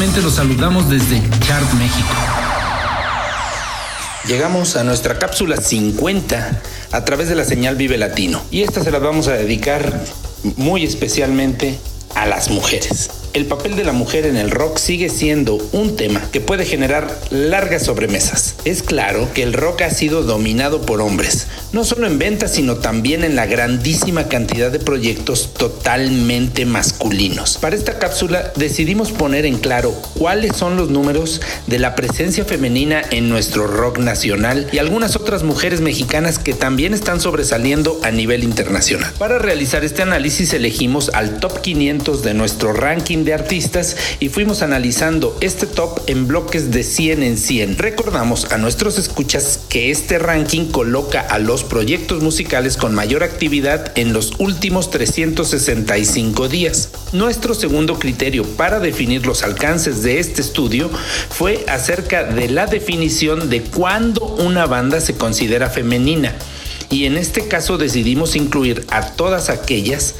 Los 0.04 0.34
saludamos 0.34 0.90
desde 0.90 1.22
Chart 1.40 1.72
México. 1.72 2.14
Llegamos 4.28 4.76
a 4.76 4.84
nuestra 4.84 5.18
cápsula 5.18 5.56
50 5.56 6.60
a 6.92 7.04
través 7.06 7.30
de 7.30 7.34
la 7.34 7.44
señal 7.44 7.76
Vive 7.76 7.96
Latino. 7.96 8.42
Y 8.50 8.62
esta 8.62 8.84
se 8.84 8.90
la 8.90 8.98
vamos 8.98 9.28
a 9.28 9.32
dedicar 9.32 10.04
muy 10.56 10.84
especialmente 10.84 11.78
a 12.14 12.26
las 12.26 12.50
mujeres. 12.50 13.23
El 13.34 13.46
papel 13.46 13.74
de 13.74 13.82
la 13.82 13.90
mujer 13.90 14.26
en 14.26 14.36
el 14.36 14.52
rock 14.52 14.78
sigue 14.78 15.08
siendo 15.08 15.58
un 15.72 15.96
tema 15.96 16.22
que 16.30 16.40
puede 16.40 16.64
generar 16.64 17.18
largas 17.30 17.86
sobremesas. 17.86 18.54
Es 18.64 18.84
claro 18.84 19.28
que 19.34 19.42
el 19.42 19.54
rock 19.54 19.82
ha 19.82 19.90
sido 19.90 20.22
dominado 20.22 20.82
por 20.82 21.00
hombres, 21.00 21.48
no 21.72 21.82
solo 21.82 22.06
en 22.06 22.20
ventas, 22.20 22.52
sino 22.52 22.76
también 22.76 23.24
en 23.24 23.34
la 23.34 23.46
grandísima 23.46 24.28
cantidad 24.28 24.70
de 24.70 24.78
proyectos 24.78 25.52
totalmente 25.52 26.64
masculinos. 26.64 27.58
Para 27.58 27.74
esta 27.74 27.98
cápsula 27.98 28.52
decidimos 28.54 29.10
poner 29.10 29.46
en 29.46 29.58
claro 29.58 30.00
cuáles 30.16 30.54
son 30.54 30.76
los 30.76 30.90
números 30.90 31.40
de 31.66 31.80
la 31.80 31.96
presencia 31.96 32.44
femenina 32.44 33.02
en 33.10 33.28
nuestro 33.28 33.66
rock 33.66 33.98
nacional 33.98 34.68
y 34.70 34.78
algunas 34.78 35.16
otras 35.16 35.42
mujeres 35.42 35.80
mexicanas 35.80 36.38
que 36.38 36.54
también 36.54 36.94
están 36.94 37.20
sobresaliendo 37.20 37.98
a 38.04 38.12
nivel 38.12 38.44
internacional. 38.44 39.12
Para 39.18 39.40
realizar 39.40 39.84
este 39.84 40.02
análisis 40.02 40.54
elegimos 40.54 41.10
al 41.12 41.40
top 41.40 41.62
500 41.62 42.22
de 42.22 42.34
nuestro 42.34 42.72
ranking 42.72 43.23
de 43.24 43.34
artistas 43.34 43.96
y 44.20 44.28
fuimos 44.28 44.62
analizando 44.62 45.36
este 45.40 45.66
top 45.66 46.00
en 46.06 46.28
bloques 46.28 46.70
de 46.70 46.82
100 46.82 47.22
en 47.22 47.38
100. 47.38 47.78
Recordamos 47.78 48.52
a 48.52 48.58
nuestros 48.58 48.98
escuchas 48.98 49.60
que 49.68 49.90
este 49.90 50.18
ranking 50.18 50.66
coloca 50.66 51.20
a 51.20 51.38
los 51.38 51.64
proyectos 51.64 52.22
musicales 52.22 52.76
con 52.76 52.94
mayor 52.94 53.22
actividad 53.22 53.92
en 53.96 54.12
los 54.12 54.32
últimos 54.38 54.90
365 54.90 56.48
días. 56.48 56.90
Nuestro 57.12 57.54
segundo 57.54 57.98
criterio 57.98 58.44
para 58.44 58.80
definir 58.80 59.26
los 59.26 59.42
alcances 59.42 60.02
de 60.02 60.20
este 60.20 60.40
estudio 60.40 60.90
fue 61.30 61.64
acerca 61.68 62.24
de 62.24 62.48
la 62.48 62.66
definición 62.66 63.50
de 63.50 63.62
cuándo 63.62 64.24
una 64.26 64.66
banda 64.66 65.00
se 65.00 65.14
considera 65.14 65.70
femenina 65.70 66.34
y 66.94 67.06
en 67.06 67.16
este 67.16 67.48
caso 67.48 67.76
decidimos 67.76 68.36
incluir 68.36 68.86
a 68.88 69.04
todas 69.04 69.50
aquellas 69.50 70.14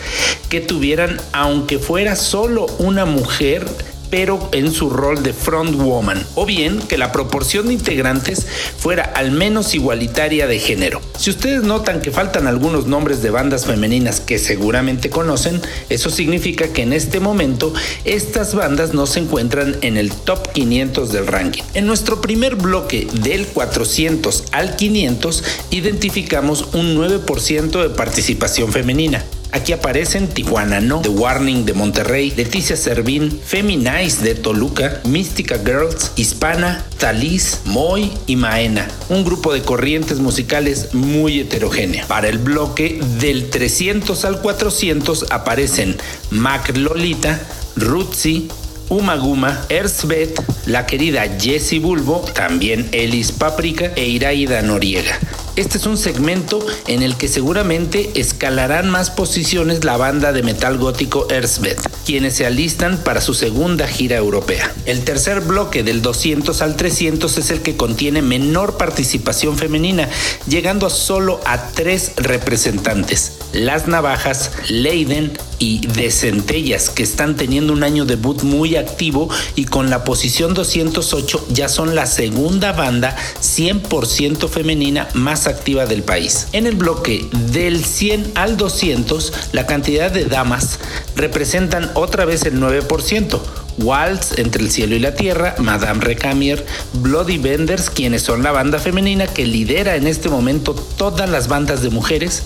que 0.48 0.60
tuvieran, 0.60 1.20
aunque 1.32 1.78
fuera 1.78 2.16
solo 2.16 2.66
una 2.80 3.04
mujer, 3.04 3.64
pero 4.10 4.48
en 4.52 4.72
su 4.72 4.90
rol 4.90 5.22
de 5.22 5.32
front 5.32 5.74
woman, 5.76 6.24
o 6.34 6.46
bien 6.46 6.80
que 6.80 6.98
la 6.98 7.12
proporción 7.12 7.66
de 7.66 7.74
integrantes 7.74 8.46
fuera 8.78 9.04
al 9.04 9.30
menos 9.30 9.74
igualitaria 9.74 10.46
de 10.46 10.58
género. 10.58 11.00
Si 11.18 11.30
ustedes 11.30 11.62
notan 11.62 12.00
que 12.00 12.10
faltan 12.10 12.46
algunos 12.46 12.86
nombres 12.86 13.22
de 13.22 13.30
bandas 13.30 13.66
femeninas 13.66 14.20
que 14.20 14.38
seguramente 14.38 15.10
conocen, 15.10 15.60
eso 15.88 16.10
significa 16.10 16.68
que 16.68 16.82
en 16.82 16.92
este 16.92 17.20
momento 17.20 17.72
estas 18.04 18.54
bandas 18.54 18.94
no 18.94 19.06
se 19.06 19.20
encuentran 19.20 19.76
en 19.82 19.96
el 19.96 20.12
top 20.12 20.52
500 20.52 21.12
del 21.12 21.26
ranking. 21.26 21.62
En 21.74 21.86
nuestro 21.86 22.20
primer 22.20 22.56
bloque 22.56 23.06
del 23.22 23.46
400 23.46 24.44
al 24.52 24.76
500 24.76 25.44
identificamos 25.70 26.68
un 26.74 26.96
9% 26.96 27.82
de 27.82 27.90
participación 27.90 28.72
femenina. 28.72 29.24
Aquí 29.54 29.72
aparecen 29.72 30.26
Tijuana 30.26 30.80
No, 30.80 31.00
The 31.00 31.10
Warning 31.10 31.64
de 31.64 31.74
Monterrey, 31.74 32.32
Leticia 32.36 32.76
Servín, 32.76 33.30
Feminize 33.30 34.20
de 34.24 34.34
Toluca, 34.34 35.00
Mística 35.04 35.60
Girls, 35.64 36.10
Hispana, 36.16 36.84
Talis, 36.98 37.60
Moy 37.64 38.10
y 38.26 38.34
Maena. 38.34 38.88
Un 39.08 39.24
grupo 39.24 39.54
de 39.54 39.62
corrientes 39.62 40.18
musicales 40.18 40.92
muy 40.92 41.38
heterogénea. 41.38 42.04
Para 42.08 42.26
el 42.28 42.38
bloque 42.38 43.00
del 43.20 43.48
300 43.48 44.24
al 44.24 44.40
400 44.42 45.26
aparecen 45.30 45.98
Mac 46.30 46.76
Lolita, 46.76 47.40
Rutsi, 47.76 48.48
Umaguma, 48.88 49.66
Erzbeth, 49.68 50.42
la 50.66 50.84
querida 50.84 51.28
Jessie 51.40 51.78
Bulbo, 51.78 52.24
también 52.34 52.88
Elis 52.90 53.30
Paprika 53.30 53.92
e 53.94 54.04
Iraida 54.08 54.62
Noriega. 54.62 55.16
Este 55.56 55.78
es 55.78 55.86
un 55.86 55.96
segmento 55.96 56.66
en 56.88 57.04
el 57.04 57.16
que 57.16 57.28
seguramente 57.28 58.10
escalarán 58.18 58.90
más 58.90 59.10
posiciones 59.10 59.84
la 59.84 59.96
banda 59.96 60.32
de 60.32 60.42
metal 60.42 60.78
gótico 60.78 61.28
Erzbeth, 61.30 61.78
quienes 62.04 62.34
se 62.34 62.44
alistan 62.44 62.98
para 62.98 63.20
su 63.20 63.34
segunda 63.34 63.86
gira 63.86 64.16
europea. 64.16 64.74
El 64.84 65.04
tercer 65.04 65.42
bloque 65.42 65.84
del 65.84 66.02
200 66.02 66.60
al 66.60 66.74
300 66.74 67.38
es 67.38 67.50
el 67.52 67.60
que 67.60 67.76
contiene 67.76 68.20
menor 68.20 68.76
participación 68.76 69.56
femenina, 69.56 70.08
llegando 70.48 70.90
solo 70.90 71.40
a 71.46 71.68
tres 71.68 72.14
representantes, 72.16 73.34
Las 73.52 73.86
Navajas, 73.86 74.50
Leiden 74.68 75.38
y 75.60 75.86
de 75.86 76.10
Centellas, 76.10 76.90
que 76.90 77.04
están 77.04 77.36
teniendo 77.36 77.72
un 77.72 77.84
año 77.84 78.04
debut 78.04 78.42
muy 78.42 78.74
activo 78.74 79.30
y 79.54 79.66
con 79.66 79.88
la 79.88 80.02
posición 80.02 80.52
208 80.52 81.46
ya 81.50 81.68
son 81.68 81.94
la 81.94 82.06
segunda 82.06 82.72
banda 82.72 83.16
100% 83.40 84.48
femenina 84.48 85.08
más 85.14 85.43
activa 85.46 85.86
del 85.86 86.02
país. 86.02 86.48
En 86.52 86.66
el 86.66 86.76
bloque 86.76 87.26
del 87.52 87.84
100 87.84 88.32
al 88.34 88.56
200, 88.56 89.32
la 89.52 89.66
cantidad 89.66 90.10
de 90.10 90.24
damas 90.24 90.78
representan 91.16 91.90
otra 91.94 92.24
vez 92.24 92.44
el 92.44 92.60
9%. 92.60 93.40
Waltz 93.78 94.38
entre 94.38 94.62
el 94.62 94.70
cielo 94.70 94.94
y 94.94 95.00
la 95.00 95.14
tierra, 95.14 95.56
Madame 95.58 96.00
Recamier, 96.00 96.64
Bloody 96.92 97.38
Benders, 97.38 97.90
quienes 97.90 98.22
son 98.22 98.42
la 98.42 98.52
banda 98.52 98.78
femenina 98.78 99.26
que 99.26 99.46
lidera 99.46 99.96
en 99.96 100.06
este 100.06 100.28
momento 100.28 100.74
todas 100.74 101.28
las 101.28 101.48
bandas 101.48 101.82
de 101.82 101.90
mujeres. 101.90 102.44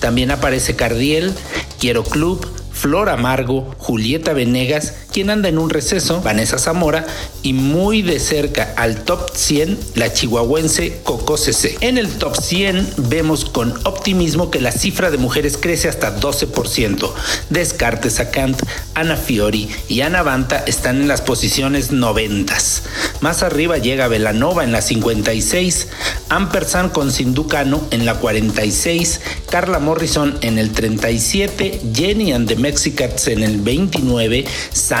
También 0.00 0.30
aparece 0.30 0.76
Cardiel, 0.76 1.32
Quiero 1.80 2.04
Club, 2.04 2.46
Flor 2.72 3.08
Amargo, 3.08 3.74
Julieta 3.78 4.34
Venegas, 4.34 4.94
quien 5.16 5.30
anda 5.30 5.48
en 5.48 5.56
un 5.56 5.70
receso, 5.70 6.20
Vanessa 6.20 6.58
Zamora 6.58 7.06
y 7.42 7.54
muy 7.54 8.02
de 8.02 8.20
cerca 8.20 8.74
al 8.76 9.04
top 9.04 9.30
100 9.34 9.78
la 9.94 10.12
chihuahuense 10.12 11.00
Coco 11.04 11.38
CC. 11.38 11.78
En 11.80 11.96
el 11.96 12.10
top 12.10 12.36
100 12.36 12.86
vemos 12.98 13.46
con 13.46 13.72
optimismo 13.86 14.50
que 14.50 14.60
la 14.60 14.72
cifra 14.72 15.10
de 15.10 15.16
mujeres 15.16 15.56
crece 15.56 15.88
hasta 15.88 16.20
12%. 16.20 17.10
Descartes 17.48 18.20
a 18.20 18.30
Kant, 18.30 18.62
Ana 18.92 19.16
Fiori 19.16 19.70
y 19.88 20.02
Ana 20.02 20.22
Banta 20.22 20.62
están 20.66 21.00
en 21.00 21.08
las 21.08 21.22
posiciones 21.22 21.92
90. 21.92 22.54
Más 23.20 23.42
arriba 23.42 23.78
llega 23.78 24.08
Velanova 24.08 24.64
en 24.64 24.72
la 24.72 24.82
56, 24.82 25.88
Ampersand 26.28 26.92
con 26.92 27.10
Sinducano 27.10 27.80
en 27.90 28.04
la 28.04 28.16
46, 28.16 29.20
Carla 29.50 29.78
Morrison 29.78 30.36
en 30.42 30.58
el 30.58 30.72
37, 30.72 31.80
Jenny 31.94 32.32
and 32.32 32.48
the 32.48 32.56
Mexicats 32.56 33.28
en 33.28 33.42
el 33.42 33.62
29, 33.62 34.44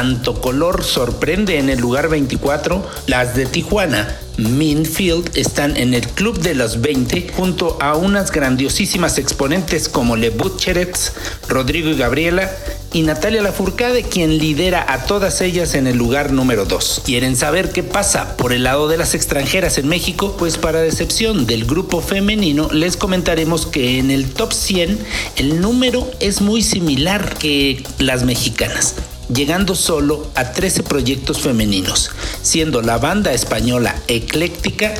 Santo 0.06 0.40
Color 0.40 0.84
sorprende 0.84 1.58
en 1.58 1.68
el 1.68 1.80
lugar 1.80 2.08
24, 2.08 2.80
las 3.08 3.34
de 3.34 3.44
Tijuana 3.44 4.16
Minfield 4.36 5.36
están 5.36 5.76
en 5.76 5.94
el 5.94 6.06
club 6.06 6.38
de 6.38 6.54
los 6.54 6.80
20 6.80 7.32
junto 7.34 7.76
a 7.80 7.96
unas 7.96 8.30
grandiosísimas 8.30 9.18
exponentes 9.18 9.88
como 9.88 10.14
Le 10.14 10.30
Butcherets, 10.30 11.12
Rodrigo 11.48 11.90
y 11.90 11.96
Gabriela 11.96 12.52
y 12.92 13.02
Natalia 13.02 13.42
Lafourcade 13.42 14.04
quien 14.04 14.38
lidera 14.38 14.86
a 14.88 15.06
todas 15.06 15.40
ellas 15.40 15.74
en 15.74 15.88
el 15.88 15.96
lugar 15.96 16.32
número 16.32 16.66
2. 16.66 17.02
¿Quieren 17.04 17.34
saber 17.34 17.72
qué 17.72 17.82
pasa 17.82 18.36
por 18.36 18.52
el 18.52 18.62
lado 18.62 18.86
de 18.86 18.98
las 18.98 19.16
extranjeras 19.16 19.76
en 19.76 19.88
México? 19.88 20.36
Pues 20.38 20.56
para 20.56 20.82
decepción 20.82 21.46
del 21.46 21.64
grupo 21.64 22.00
femenino 22.00 22.68
les 22.70 22.96
comentaremos 22.96 23.66
que 23.66 23.98
en 23.98 24.12
el 24.12 24.30
top 24.30 24.52
100 24.52 25.00
el 25.34 25.60
número 25.60 26.08
es 26.20 26.42
muy 26.42 26.62
similar 26.62 27.36
que 27.38 27.82
las 27.98 28.22
mexicanas 28.22 28.94
llegando 29.28 29.74
solo 29.74 30.26
a 30.34 30.52
13 30.52 30.82
proyectos 30.82 31.40
femeninos, 31.40 32.10
siendo 32.42 32.82
la 32.82 32.98
banda 32.98 33.32
española 33.32 33.94
ecléctica 34.08 34.94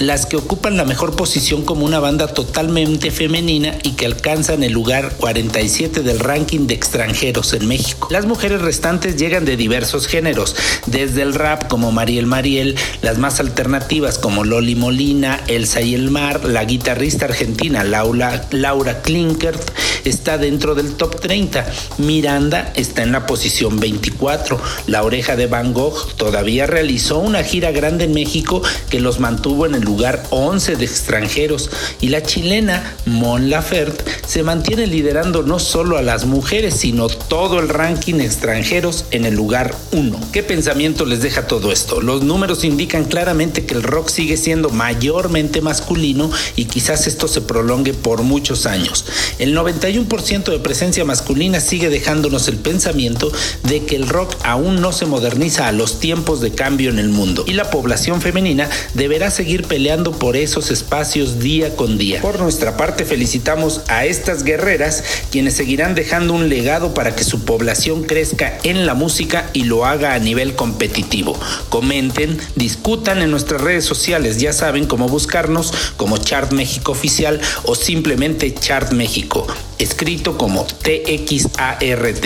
las 0.00 0.24
que 0.24 0.38
ocupan 0.38 0.78
la 0.78 0.86
mejor 0.86 1.14
posición 1.14 1.62
como 1.62 1.84
una 1.84 2.00
banda 2.00 2.26
totalmente 2.28 3.10
femenina 3.10 3.76
y 3.82 3.92
que 3.92 4.06
alcanzan 4.06 4.62
el 4.62 4.72
lugar 4.72 5.12
47 5.18 6.00
del 6.00 6.20
ranking 6.20 6.66
de 6.66 6.72
extranjeros 6.72 7.52
en 7.52 7.68
México. 7.68 8.08
Las 8.10 8.24
mujeres 8.24 8.62
restantes 8.62 9.18
llegan 9.18 9.44
de 9.44 9.58
diversos 9.58 10.06
géneros, 10.06 10.56
desde 10.86 11.20
el 11.20 11.34
rap 11.34 11.68
como 11.68 11.92
Mariel 11.92 12.24
Mariel, 12.24 12.76
las 13.02 13.18
más 13.18 13.40
alternativas 13.40 14.16
como 14.16 14.42
Loli 14.42 14.74
Molina, 14.74 15.38
Elsa 15.48 15.82
y 15.82 15.94
el 15.94 16.10
Mar, 16.10 16.46
la 16.46 16.64
guitarrista 16.64 17.26
argentina 17.26 17.84
Laura, 17.84 18.48
Laura 18.52 19.02
Klinkert 19.02 19.70
está 20.04 20.38
dentro 20.38 20.74
del 20.74 20.94
top 20.94 21.20
30, 21.20 21.66
Miranda 21.98 22.72
está 22.74 23.02
en 23.02 23.12
la 23.12 23.26
posición 23.26 23.78
24, 23.78 24.58
La 24.86 25.02
Oreja 25.02 25.36
de 25.36 25.46
Van 25.46 25.74
Gogh 25.74 26.14
todavía 26.16 26.66
realizó 26.66 27.18
una 27.18 27.42
gira 27.42 27.70
grande 27.70 28.04
en 28.04 28.14
México 28.14 28.62
que 28.88 28.98
los 28.98 29.20
mantuvo 29.20 29.66
en 29.66 29.74
el 29.74 29.89
lugar 29.90 30.22
11 30.30 30.76
de 30.76 30.84
extranjeros 30.84 31.68
y 32.00 32.10
la 32.10 32.22
chilena 32.22 32.94
Mon 33.06 33.50
Laferte 33.50 34.04
se 34.24 34.44
mantiene 34.44 34.86
liderando 34.86 35.42
no 35.42 35.58
solo 35.58 35.98
a 35.98 36.02
las 36.02 36.26
mujeres, 36.26 36.74
sino 36.74 37.08
todo 37.30 37.60
el 37.60 37.68
ranking 37.68 38.16
extranjeros 38.16 39.04
en 39.12 39.24
el 39.24 39.36
lugar 39.36 39.76
1. 39.92 40.18
¿Qué 40.32 40.42
pensamiento 40.42 41.06
les 41.06 41.22
deja 41.22 41.46
todo 41.46 41.70
esto? 41.70 42.00
Los 42.00 42.22
números 42.22 42.64
indican 42.64 43.04
claramente 43.04 43.64
que 43.64 43.74
el 43.74 43.84
rock 43.84 44.08
sigue 44.08 44.36
siendo 44.36 44.68
mayormente 44.70 45.60
masculino 45.60 46.28
y 46.56 46.64
quizás 46.64 47.06
esto 47.06 47.28
se 47.28 47.40
prolongue 47.40 47.94
por 47.94 48.24
muchos 48.24 48.66
años. 48.66 49.04
El 49.38 49.56
91% 49.56 50.50
de 50.50 50.58
presencia 50.58 51.04
masculina 51.04 51.60
sigue 51.60 51.88
dejándonos 51.88 52.48
el 52.48 52.56
pensamiento 52.56 53.30
de 53.62 53.84
que 53.84 53.94
el 53.94 54.08
rock 54.08 54.34
aún 54.42 54.80
no 54.80 54.92
se 54.92 55.06
moderniza 55.06 55.68
a 55.68 55.72
los 55.72 56.00
tiempos 56.00 56.40
de 56.40 56.50
cambio 56.50 56.90
en 56.90 56.98
el 56.98 57.10
mundo 57.10 57.44
y 57.46 57.52
la 57.52 57.70
población 57.70 58.20
femenina 58.20 58.68
deberá 58.94 59.30
seguir 59.30 59.68
peleando 59.68 60.10
por 60.10 60.36
esos 60.36 60.72
espacios 60.72 61.38
día 61.38 61.76
con 61.76 61.96
día. 61.96 62.20
Por 62.22 62.40
nuestra 62.40 62.76
parte 62.76 63.04
felicitamos 63.04 63.82
a 63.86 64.04
estas 64.04 64.42
guerreras 64.42 65.04
quienes 65.30 65.54
seguirán 65.54 65.94
dejando 65.94 66.32
un 66.32 66.48
legado 66.48 66.92
para 66.92 67.14
que 67.14 67.19
su 67.24 67.44
población 67.44 68.04
crezca 68.04 68.58
en 68.62 68.86
la 68.86 68.94
música 68.94 69.50
y 69.52 69.64
lo 69.64 69.86
haga 69.86 70.14
a 70.14 70.18
nivel 70.18 70.54
competitivo. 70.54 71.38
Comenten, 71.68 72.38
discutan 72.56 73.22
en 73.22 73.30
nuestras 73.30 73.60
redes 73.60 73.84
sociales, 73.84 74.38
ya 74.38 74.52
saben 74.52 74.86
cómo 74.86 75.08
buscarnos 75.08 75.72
como 75.96 76.18
Chart 76.18 76.52
México 76.52 76.92
Oficial 76.92 77.40
o 77.64 77.74
simplemente 77.74 78.54
Chart 78.54 78.92
México, 78.92 79.46
escrito 79.78 80.38
como 80.38 80.66
TXART. 80.66 82.24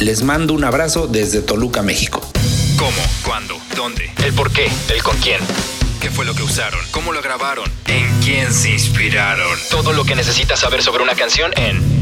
Les 0.00 0.22
mando 0.22 0.54
un 0.54 0.64
abrazo 0.64 1.06
desde 1.06 1.40
Toluca, 1.40 1.82
México. 1.82 2.20
¿Cómo? 2.76 3.02
¿Cuándo? 3.24 3.56
¿Dónde? 3.74 4.10
¿El 4.24 4.32
por 4.32 4.52
qué? 4.52 4.68
¿El 4.94 5.02
con 5.02 5.16
quién? 5.18 5.40
¿Qué 6.00 6.10
fue 6.10 6.24
lo 6.24 6.34
que 6.34 6.44
usaron? 6.44 6.80
¿Cómo 6.92 7.12
lo 7.12 7.20
grabaron? 7.20 7.68
¿En 7.86 8.20
quién 8.20 8.52
se 8.52 8.70
inspiraron? 8.70 9.58
Todo 9.70 9.92
lo 9.92 10.04
que 10.04 10.14
necesitas 10.14 10.60
saber 10.60 10.82
sobre 10.82 11.02
una 11.02 11.14
canción 11.14 11.50
en 11.56 11.98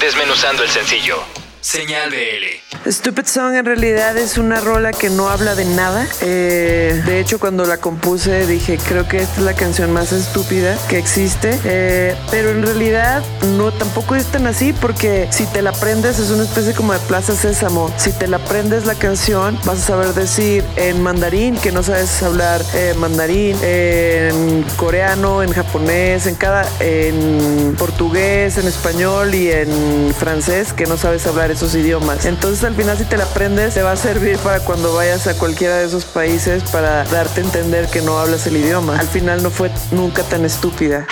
Desmenuzando 0.00 0.62
el 0.62 0.68
sencillo. 0.68 1.43
Señal 1.64 2.10
BL. 2.10 2.90
Stupid 2.90 3.24
Song 3.24 3.54
en 3.54 3.64
realidad 3.64 4.18
es 4.18 4.36
una 4.36 4.60
rola 4.60 4.92
que 4.92 5.08
no 5.08 5.30
habla 5.30 5.54
de 5.54 5.64
nada. 5.64 6.06
Eh, 6.20 7.02
de 7.06 7.18
hecho, 7.18 7.40
cuando 7.40 7.64
la 7.64 7.78
compuse 7.78 8.46
dije, 8.46 8.78
creo 8.86 9.08
que 9.08 9.22
esta 9.22 9.40
es 9.40 9.46
la 9.46 9.54
canción 9.54 9.90
más 9.90 10.12
estúpida 10.12 10.76
que 10.90 10.98
existe. 10.98 11.58
Eh, 11.64 12.14
pero 12.30 12.50
en 12.50 12.62
realidad 12.62 13.22
no 13.56 13.72
tampoco 13.72 14.14
es 14.14 14.26
tan 14.26 14.46
así 14.46 14.74
porque 14.74 15.26
si 15.30 15.46
te 15.46 15.62
la 15.62 15.70
aprendes 15.70 16.18
es 16.18 16.28
una 16.30 16.42
especie 16.42 16.74
como 16.74 16.92
de 16.92 16.98
Plaza 16.98 17.34
Sésamo. 17.34 17.90
Si 17.96 18.12
te 18.12 18.28
la 18.28 18.36
aprendes 18.36 18.84
la 18.84 18.94
canción 18.94 19.58
vas 19.64 19.78
a 19.78 19.86
saber 19.86 20.08
decir 20.08 20.62
en 20.76 21.02
mandarín 21.02 21.56
que 21.56 21.72
no 21.72 21.82
sabes 21.82 22.22
hablar 22.22 22.60
eh, 22.74 22.92
mandarín, 22.98 23.56
en 23.62 24.64
coreano, 24.76 25.42
en 25.42 25.50
japonés, 25.50 26.26
en 26.26 26.34
cada, 26.34 26.68
en 26.80 27.74
portugués, 27.78 28.58
en 28.58 28.66
español 28.66 29.34
y 29.34 29.50
en 29.50 30.14
francés 30.14 30.74
que 30.74 30.84
no 30.84 30.98
sabes 30.98 31.26
hablar 31.26 31.53
esos 31.54 31.74
idiomas. 31.74 32.26
Entonces 32.26 32.62
al 32.64 32.74
final 32.74 32.98
si 32.98 33.04
te 33.04 33.16
la 33.16 33.24
aprendes 33.24 33.74
te 33.74 33.82
va 33.82 33.92
a 33.92 33.96
servir 33.96 34.38
para 34.38 34.60
cuando 34.60 34.94
vayas 34.94 35.26
a 35.26 35.38
cualquiera 35.38 35.78
de 35.78 35.86
esos 35.86 36.04
países 36.04 36.62
para 36.70 37.04
darte 37.04 37.40
a 37.40 37.44
entender 37.44 37.88
que 37.88 38.02
no 38.02 38.18
hablas 38.18 38.46
el 38.46 38.56
idioma. 38.56 38.98
Al 38.98 39.08
final 39.08 39.42
no 39.42 39.50
fue 39.50 39.70
nunca 39.90 40.22
tan 40.22 40.44
estúpida. 40.44 41.06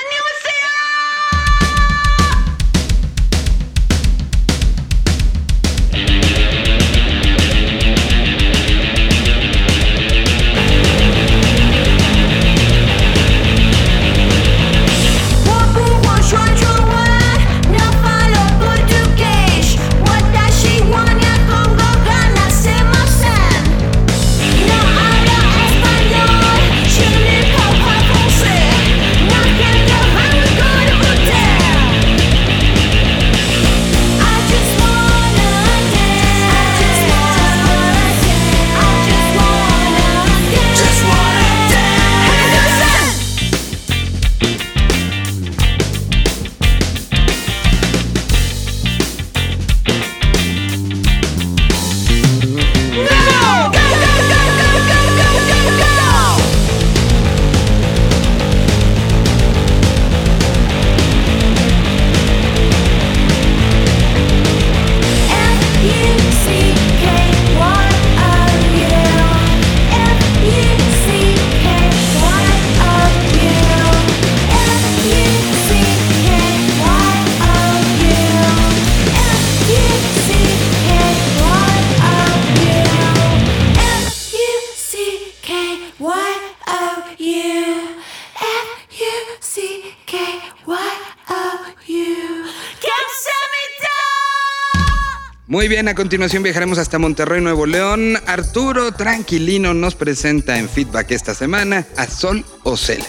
Muy 95.52 95.68
bien, 95.68 95.86
a 95.86 95.94
continuación 95.94 96.42
viajaremos 96.42 96.78
hasta 96.78 96.98
Monterrey, 96.98 97.42
Nuevo 97.42 97.66
León. 97.66 98.16
Arturo 98.24 98.90
Tranquilino 98.92 99.74
nos 99.74 99.94
presenta 99.94 100.58
en 100.58 100.66
feedback 100.66 101.10
esta 101.10 101.34
semana 101.34 101.86
a 101.98 102.06
Sol 102.06 102.42
Ocel. 102.62 103.02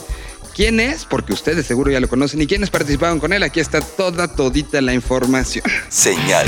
¿Quién 0.53 0.81
es? 0.81 1.05
Porque 1.05 1.31
ustedes 1.31 1.65
seguro 1.65 1.89
ya 1.89 2.01
lo 2.01 2.09
conocen. 2.09 2.41
¿Y 2.41 2.47
quiénes 2.47 2.69
participaron 2.69 3.21
con 3.21 3.31
él? 3.31 3.43
Aquí 3.43 3.61
está 3.61 3.79
toda, 3.79 4.27
todita 4.27 4.81
la 4.81 4.93
información. 4.93 5.63
Señal 5.87 6.45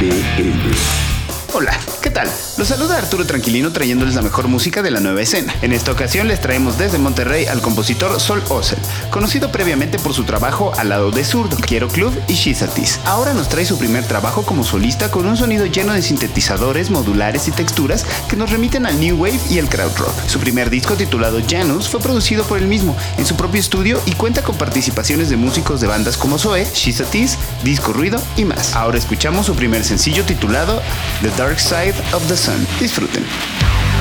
BL. 0.00 1.13
Hola, 1.56 1.78
¿qué 2.02 2.10
tal? 2.10 2.28
Los 2.58 2.66
saluda 2.66 2.98
Arturo 2.98 3.24
Tranquilino 3.26 3.70
trayéndoles 3.70 4.16
la 4.16 4.22
mejor 4.22 4.48
música 4.48 4.82
de 4.82 4.90
la 4.90 4.98
nueva 4.98 5.22
escena. 5.22 5.54
En 5.62 5.72
esta 5.72 5.92
ocasión 5.92 6.26
les 6.26 6.40
traemos 6.40 6.78
desde 6.78 6.98
Monterrey 6.98 7.46
al 7.46 7.62
compositor 7.62 8.18
Sol 8.18 8.42
Ozel, 8.48 8.80
conocido 9.10 9.52
previamente 9.52 10.00
por 10.00 10.14
su 10.14 10.24
trabajo 10.24 10.72
al 10.76 10.88
lado 10.88 11.12
de 11.12 11.24
Zurdo, 11.24 11.56
Quiero 11.56 11.86
Club 11.86 12.12
y 12.26 12.32
Shizatis. 12.32 12.98
Ahora 13.04 13.34
nos 13.34 13.48
trae 13.48 13.64
su 13.64 13.78
primer 13.78 14.02
trabajo 14.02 14.42
como 14.42 14.64
solista 14.64 15.12
con 15.12 15.26
un 15.26 15.36
sonido 15.36 15.64
lleno 15.66 15.92
de 15.92 16.02
sintetizadores, 16.02 16.90
modulares 16.90 17.46
y 17.46 17.52
texturas 17.52 18.04
que 18.28 18.34
nos 18.34 18.50
remiten 18.50 18.84
al 18.84 18.98
New 18.98 19.16
Wave 19.16 19.38
y 19.48 19.58
el 19.58 19.68
Crowd 19.68 19.96
Rock. 19.96 20.14
Su 20.26 20.40
primer 20.40 20.70
disco 20.70 20.94
titulado 20.94 21.38
Janus 21.48 21.88
fue 21.88 22.00
producido 22.00 22.42
por 22.42 22.58
él 22.58 22.66
mismo 22.66 22.96
en 23.16 23.26
su 23.26 23.36
propio 23.36 23.60
estudio 23.60 24.00
y 24.06 24.12
cuenta 24.14 24.42
con 24.42 24.56
participaciones 24.56 25.30
de 25.30 25.36
músicos 25.36 25.80
de 25.80 25.86
bandas 25.86 26.16
como 26.16 26.36
Zoe, 26.36 26.66
Shizatis, 26.74 27.38
Disco 27.62 27.92
Ruido 27.92 28.20
y 28.36 28.44
más. 28.44 28.74
Ahora 28.74 28.98
escuchamos 28.98 29.46
su 29.46 29.54
primer 29.54 29.84
sencillo 29.84 30.24
titulado 30.24 30.82
The 31.22 31.30
Dark 31.36 31.43
Side 31.52 31.94
of 32.14 32.26
the 32.26 32.36
Sun. 32.36 32.60
Disfruten. 32.78 33.93